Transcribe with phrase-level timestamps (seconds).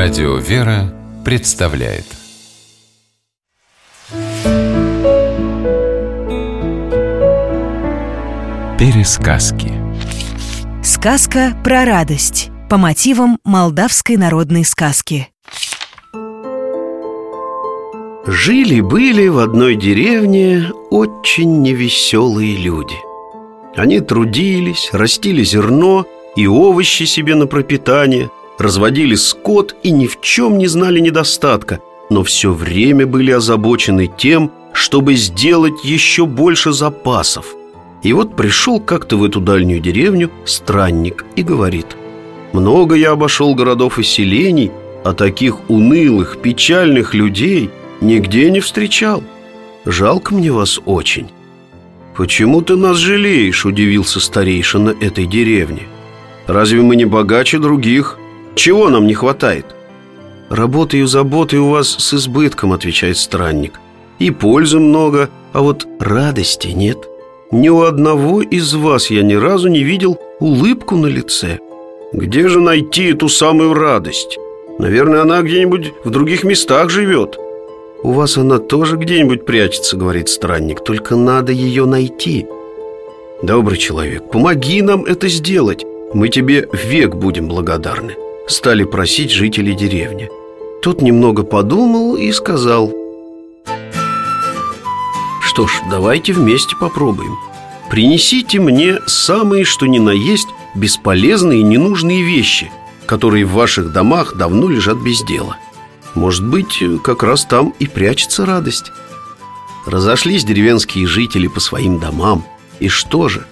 [0.00, 2.04] Радио «Вера» представляет.
[8.78, 9.72] Пересказки.
[10.84, 12.50] Сказка про радость.
[12.70, 15.30] По мотивам молдавской народной сказки.
[18.24, 22.94] Жили-были в одной деревне очень невеселые люди.
[23.74, 26.06] Они трудились, растили зерно
[26.36, 31.80] и овощи себе на пропитание Разводили скот и ни в чем не знали недостатка
[32.10, 37.54] Но все время были озабочены тем, чтобы сделать еще больше запасов
[38.02, 41.96] И вот пришел как-то в эту дальнюю деревню странник и говорит
[42.52, 44.72] Много я обошел городов и селений,
[45.04, 49.22] а таких унылых, печальных людей нигде не встречал
[49.84, 51.28] Жалко мне вас очень
[52.16, 55.86] «Почему ты нас жалеешь?»– удивился старейшина этой деревни
[56.48, 58.18] «Разве мы не богаче других?»
[58.58, 59.66] Чего нам не хватает?
[60.50, 63.78] Работы и заботы у вас с избытком, отвечает странник.
[64.18, 66.98] И пользы много, а вот радости нет.
[67.52, 71.60] Ни у одного из вас я ни разу не видел улыбку на лице.
[72.12, 74.36] Где же найти эту самую радость?
[74.80, 77.38] Наверное, она где-нибудь в других местах живет.
[78.02, 82.44] У вас она тоже где-нибудь прячется, говорит странник, только надо ее найти.
[83.40, 85.86] Добрый человек, помоги нам это сделать.
[86.12, 88.16] Мы тебе век будем благодарны
[88.48, 90.28] стали просить жители деревни.
[90.80, 92.92] Тот немного подумал и сказал
[95.40, 97.36] Что ж, давайте вместе попробуем
[97.90, 102.70] Принесите мне самые, что ни на есть, бесполезные и ненужные вещи
[103.06, 105.56] Которые в ваших домах давно лежат без дела
[106.14, 108.92] Может быть, как раз там и прячется радость
[109.84, 112.44] Разошлись деревенские жители по своим домам
[112.78, 113.46] И что же?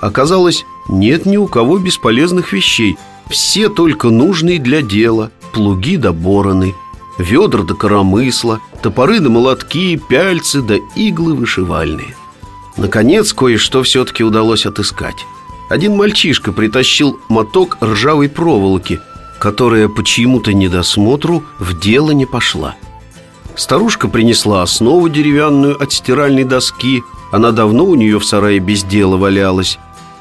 [0.00, 6.74] Оказалось, нет ни у кого бесполезных вещей все только нужные для дела Плуги да бороны
[7.18, 12.14] Ведра да коромысла Топоры да молотки, пяльцы да иглы вышивальные.
[12.76, 15.24] Наконец, кое-что все-таки удалось отыскать.
[15.70, 19.00] Один мальчишка притащил моток ржавой проволоки
[19.40, 22.76] Которая по чьему-то недосмотру в дело не пошла.
[23.56, 27.02] Старушка принесла основу деревянную от стиральной доски
[27.32, 29.78] Она давно у нее в сарае без дела валялась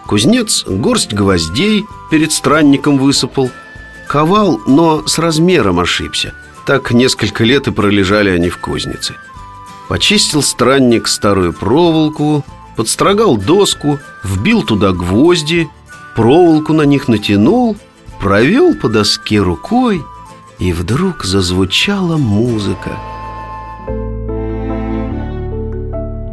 [0.08, 3.50] Кузнец горсть гвоздей перед странником высыпал.
[4.08, 6.34] Ковал, но с размером ошибся.
[6.66, 9.16] Так несколько лет и пролежали они в кузнице.
[9.88, 12.44] Почистил странник старую проволоку
[12.76, 15.70] Подстрогал доску Вбил туда гвозди
[16.16, 17.78] Проволоку на них натянул
[18.20, 20.04] Провел по доске рукой
[20.58, 22.98] И вдруг зазвучала музыка.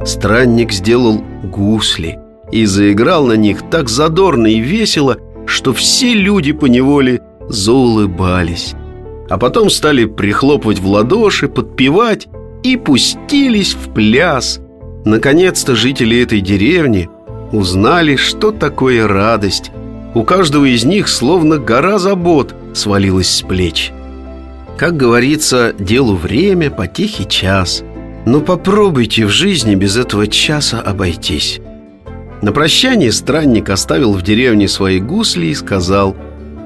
[0.04, 2.21] Странник сделал гусли
[2.52, 8.74] и заиграл на них так задорно и весело, что все люди поневоле заулыбались.
[9.28, 12.28] А потом стали прихлопывать в ладоши, подпевать
[12.62, 14.60] и пустились в пляс.
[15.04, 17.08] Наконец-то жители этой деревни
[17.50, 19.72] узнали, что такое радость.
[20.14, 23.90] У каждого из них словно гора забот свалилась с плеч.
[24.76, 27.82] Как говорится, делу время, потихий час.
[28.26, 31.61] Но попробуйте в жизни без этого часа обойтись.
[32.42, 36.16] На прощание странник оставил в деревне свои гусли и сказал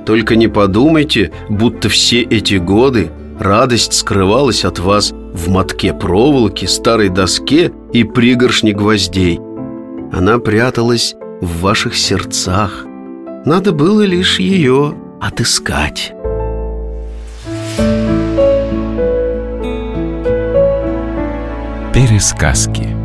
[0.06, 7.10] «Только не подумайте, будто все эти годы радость скрывалась от вас в мотке проволоки, старой
[7.10, 9.38] доске и пригоршне гвоздей.
[10.12, 12.86] Она пряталась в ваших сердцах.
[13.44, 16.14] Надо было лишь ее отыскать».
[21.92, 22.95] Пересказки